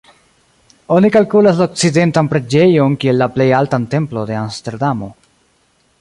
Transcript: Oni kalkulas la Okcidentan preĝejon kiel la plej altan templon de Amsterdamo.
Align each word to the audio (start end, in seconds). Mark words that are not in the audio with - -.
Oni 0.95 1.11
kalkulas 1.15 1.59
la 1.63 1.67
Okcidentan 1.71 2.31
preĝejon 2.33 2.97
kiel 3.05 3.21
la 3.25 3.29
plej 3.37 3.49
altan 3.61 3.87
templon 3.93 4.29
de 4.31 4.39
Amsterdamo. 4.45 5.15